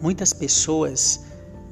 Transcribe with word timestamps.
Muitas 0.00 0.32
pessoas 0.32 1.24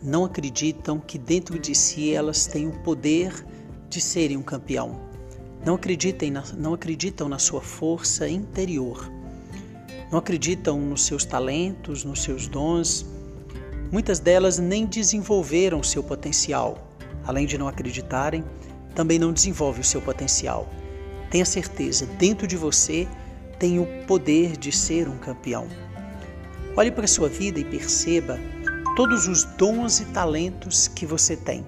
não 0.02 0.24
acreditam 0.24 0.98
que 0.98 1.18
dentro 1.18 1.58
de 1.58 1.74
si 1.74 2.12
elas 2.12 2.46
têm 2.46 2.66
o 2.66 2.72
poder 2.80 3.45
de 3.88 4.00
serem 4.00 4.36
um 4.36 4.43
campeão. 4.43 5.00
Não, 5.64 5.74
acreditem 5.74 6.30
na, 6.30 6.42
não 6.56 6.74
acreditam 6.74 7.29
na 7.29 7.38
sua 7.38 7.60
força 7.60 8.29
interior. 8.29 9.10
Não 10.10 10.18
acreditam 10.18 10.79
nos 10.80 11.06
seus 11.06 11.24
talentos, 11.24 12.05
nos 12.05 12.23
seus 12.23 12.46
dons. 12.46 13.06
Muitas 13.91 14.18
delas 14.18 14.59
nem 14.59 14.86
desenvolveram 14.86 15.82
seu 15.82 16.02
potencial. 16.02 16.91
Além 17.27 17.46
de 17.46 17.56
não 17.56 17.68
acreditarem, 17.68 18.45
também 18.95 19.18
não 19.18 19.33
desenvolve 19.33 19.80
o 19.80 19.84
seu 19.84 20.00
potencial. 20.00 20.69
Tenha 21.30 21.45
certeza, 21.45 22.06
dentro 22.19 22.47
de 22.47 22.56
você 22.56 23.09
tem 23.59 23.78
o 23.78 23.86
poder 24.06 24.56
de 24.56 24.70
ser 24.70 25.09
um 25.09 25.16
campeão. 25.16 25.66
Olhe 26.77 26.91
para 26.91 27.05
a 27.05 27.09
sua 27.09 27.28
vida 27.28 27.60
e 27.60 27.64
perceba 27.64 28.37
todos 28.96 29.28
os 29.28 29.45
dons 29.45 30.01
e 30.01 30.05
talentos 30.06 30.88
que 30.88 31.06
você 31.06 31.37
tem. 31.37 31.64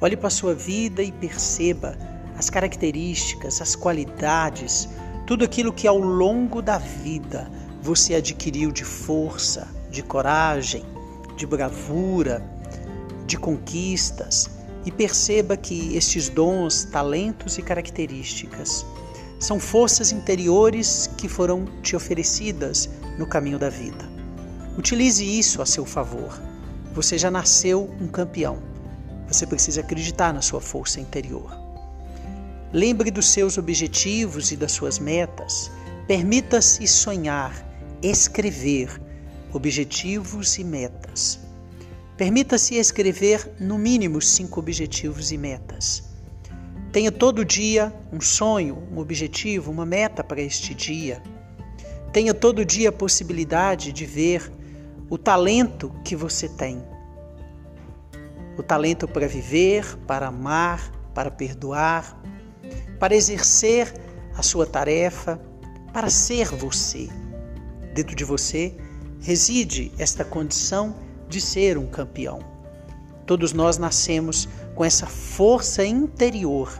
Olhe 0.00 0.16
para 0.16 0.28
a 0.28 0.30
sua 0.30 0.54
vida 0.54 1.02
e 1.02 1.12
perceba 1.12 1.98
as 2.38 2.48
características, 2.48 3.60
as 3.60 3.76
qualidades, 3.76 4.88
tudo 5.26 5.44
aquilo 5.44 5.70
que 5.70 5.86
ao 5.86 5.98
longo 5.98 6.62
da 6.62 6.78
vida 6.78 7.50
você 7.82 8.14
adquiriu 8.14 8.72
de 8.72 8.84
força, 8.84 9.68
de 9.90 10.02
coragem, 10.02 10.82
de 11.36 11.46
bravura, 11.46 12.42
de 13.26 13.36
conquistas 13.36 14.48
e 14.86 14.90
perceba 14.90 15.58
que 15.58 15.94
estes 15.94 16.30
dons, 16.30 16.84
talentos 16.84 17.58
e 17.58 17.62
características 17.62 18.86
são 19.38 19.60
forças 19.60 20.10
interiores 20.10 21.10
que 21.18 21.28
foram 21.28 21.66
te 21.82 21.94
oferecidas 21.94 22.88
no 23.18 23.26
caminho 23.26 23.58
da 23.58 23.68
vida. 23.68 24.11
Utilize 24.76 25.22
isso 25.22 25.60
a 25.60 25.66
seu 25.66 25.84
favor. 25.84 26.40
Você 26.94 27.18
já 27.18 27.30
nasceu 27.30 27.90
um 28.00 28.08
campeão. 28.08 28.62
Você 29.28 29.46
precisa 29.46 29.80
acreditar 29.82 30.32
na 30.32 30.40
sua 30.40 30.60
força 30.60 31.00
interior. 31.00 31.50
Lembre 32.72 33.10
dos 33.10 33.28
seus 33.28 33.58
objetivos 33.58 34.50
e 34.50 34.56
das 34.56 34.72
suas 34.72 34.98
metas. 34.98 35.70
Permita-se 36.06 36.86
sonhar, 36.86 37.54
escrever 38.02 39.00
objetivos 39.52 40.58
e 40.58 40.64
metas. 40.64 41.38
Permita-se 42.16 42.76
escrever 42.76 43.52
no 43.60 43.76
mínimo 43.76 44.22
cinco 44.22 44.58
objetivos 44.58 45.32
e 45.32 45.36
metas. 45.36 46.04
Tenha 46.90 47.12
todo 47.12 47.44
dia 47.44 47.92
um 48.10 48.20
sonho, 48.20 48.86
um 48.90 48.98
objetivo, 48.98 49.70
uma 49.70 49.84
meta 49.84 50.24
para 50.24 50.40
este 50.40 50.74
dia. 50.74 51.22
Tenha 52.12 52.32
todo 52.32 52.64
dia 52.64 52.90
a 52.90 52.92
possibilidade 52.92 53.92
de 53.92 54.04
ver 54.04 54.50
o 55.12 55.18
talento 55.18 55.92
que 56.02 56.16
você 56.16 56.48
tem. 56.48 56.82
O 58.56 58.62
talento 58.62 59.06
para 59.06 59.28
viver, 59.28 59.84
para 60.06 60.28
amar, 60.28 60.90
para 61.12 61.30
perdoar, 61.30 62.18
para 62.98 63.14
exercer 63.14 63.92
a 64.34 64.42
sua 64.42 64.64
tarefa, 64.64 65.38
para 65.92 66.08
ser 66.08 66.46
você. 66.46 67.10
Dentro 67.92 68.16
de 68.16 68.24
você 68.24 68.74
reside 69.20 69.92
esta 69.98 70.24
condição 70.24 70.96
de 71.28 71.42
ser 71.42 71.76
um 71.76 71.86
campeão. 71.86 72.38
Todos 73.26 73.52
nós 73.52 73.76
nascemos 73.76 74.48
com 74.74 74.82
essa 74.82 75.06
força 75.06 75.84
interior, 75.84 76.72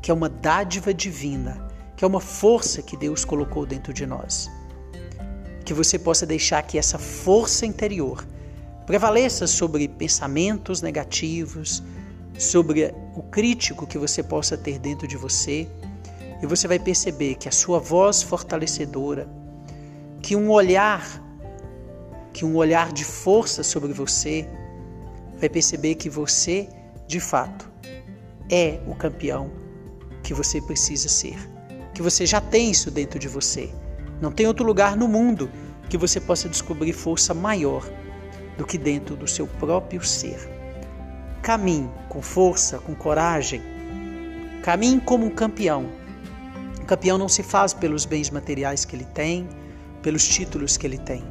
que 0.00 0.12
é 0.12 0.14
uma 0.14 0.28
dádiva 0.28 0.94
divina, 0.94 1.66
que 1.96 2.04
é 2.04 2.06
uma 2.06 2.20
força 2.20 2.80
que 2.82 2.96
Deus 2.96 3.24
colocou 3.24 3.66
dentro 3.66 3.92
de 3.92 4.06
nós 4.06 4.48
que 5.64 5.72
você 5.72 5.98
possa 5.98 6.26
deixar 6.26 6.62
que 6.62 6.78
essa 6.78 6.98
força 6.98 7.64
interior 7.64 8.26
prevaleça 8.86 9.46
sobre 9.46 9.88
pensamentos 9.88 10.82
negativos, 10.82 11.82
sobre 12.38 12.94
o 13.14 13.22
crítico 13.22 13.86
que 13.86 13.96
você 13.96 14.22
possa 14.22 14.58
ter 14.58 14.78
dentro 14.78 15.08
de 15.08 15.16
você, 15.16 15.66
e 16.42 16.46
você 16.46 16.68
vai 16.68 16.78
perceber 16.78 17.36
que 17.36 17.48
a 17.48 17.52
sua 17.52 17.78
voz 17.78 18.22
fortalecedora, 18.22 19.26
que 20.20 20.36
um 20.36 20.50
olhar, 20.50 21.02
que 22.32 22.44
um 22.44 22.56
olhar 22.56 22.92
de 22.92 23.04
força 23.04 23.62
sobre 23.62 23.92
você, 23.92 24.46
vai 25.38 25.48
perceber 25.48 25.94
que 25.94 26.10
você, 26.10 26.68
de 27.06 27.20
fato, 27.20 27.70
é 28.50 28.80
o 28.86 28.94
campeão 28.94 29.50
que 30.22 30.34
você 30.34 30.60
precisa 30.60 31.08
ser, 31.08 31.36
que 31.94 32.02
você 32.02 32.26
já 32.26 32.40
tem 32.40 32.70
isso 32.70 32.90
dentro 32.90 33.18
de 33.18 33.28
você 33.28 33.72
não 34.20 34.30
tem 34.30 34.46
outro 34.46 34.64
lugar 34.64 34.96
no 34.96 35.08
mundo 35.08 35.50
que 35.88 35.98
você 35.98 36.20
possa 36.20 36.48
descobrir 36.48 36.92
força 36.92 37.34
maior 37.34 37.88
do 38.56 38.64
que 38.64 38.78
dentro 38.78 39.16
do 39.16 39.26
seu 39.26 39.46
próprio 39.46 40.04
ser. 40.04 40.48
Caminhe 41.42 41.90
com 42.08 42.22
força, 42.22 42.78
com 42.78 42.94
coragem. 42.94 43.62
Caminhe 44.62 45.00
como 45.00 45.26
um 45.26 45.30
campeão. 45.30 45.86
Um 46.80 46.84
campeão 46.84 47.18
não 47.18 47.28
se 47.28 47.42
faz 47.42 47.74
pelos 47.74 48.04
bens 48.04 48.30
materiais 48.30 48.84
que 48.84 48.96
ele 48.96 49.04
tem, 49.04 49.48
pelos 50.02 50.26
títulos 50.26 50.76
que 50.76 50.86
ele 50.86 50.98
tem. 50.98 51.22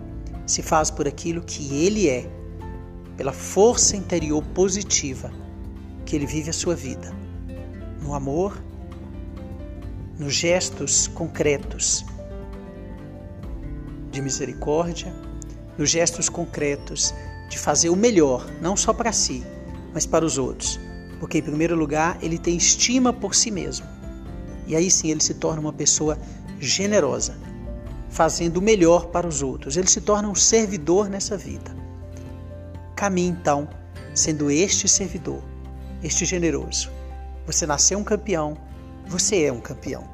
Se 0.45 0.61
faz 0.61 0.91
por 0.91 1.07
aquilo 1.07 1.41
que 1.41 1.85
ele 1.85 2.09
é, 2.09 2.29
pela 3.17 3.31
força 3.31 3.95
interior 3.95 4.43
positiva 4.53 5.31
que 6.05 6.15
ele 6.15 6.25
vive 6.25 6.49
a 6.49 6.53
sua 6.53 6.75
vida. 6.75 7.13
No 8.01 8.13
amor, 8.13 8.61
nos 10.19 10.33
gestos 10.33 11.07
concretos 11.07 12.05
de 14.13 14.21
misericórdia, 14.21 15.13
nos 15.77 15.89
gestos 15.89 16.29
concretos 16.29 17.13
de 17.49 17.57
fazer 17.57 17.89
o 17.89 17.95
melhor, 17.95 18.47
não 18.61 18.77
só 18.77 18.93
para 18.93 19.11
si, 19.11 19.43
mas 19.93 20.05
para 20.05 20.23
os 20.23 20.37
outros. 20.37 20.79
Porque, 21.19 21.39
em 21.39 21.41
primeiro 21.41 21.75
lugar, 21.75 22.17
ele 22.21 22.37
tem 22.37 22.55
estima 22.55 23.11
por 23.11 23.33
si 23.33 23.49
mesmo. 23.49 23.85
E 24.67 24.75
aí 24.75 24.89
sim 24.89 25.09
ele 25.09 25.21
se 25.21 25.33
torna 25.33 25.59
uma 25.59 25.73
pessoa 25.73 26.17
generosa, 26.59 27.35
fazendo 28.09 28.57
o 28.57 28.61
melhor 28.61 29.07
para 29.07 29.27
os 29.27 29.41
outros. 29.41 29.75
Ele 29.75 29.87
se 29.87 29.99
torna 29.99 30.29
um 30.29 30.35
servidor 30.35 31.09
nessa 31.09 31.35
vida. 31.35 31.75
Caminhe 32.95 33.29
então, 33.29 33.67
sendo 34.13 34.51
este 34.51 34.87
servidor, 34.87 35.41
este 36.03 36.23
generoso. 36.23 36.91
Você 37.45 37.65
nasceu 37.65 37.97
um 37.97 38.03
campeão, 38.03 38.55
você 39.07 39.43
é 39.43 39.51
um 39.51 39.59
campeão. 39.59 40.12